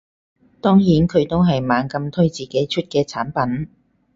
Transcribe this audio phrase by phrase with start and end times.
[0.63, 3.69] 當然佢都係猛咁推自己出嘅產品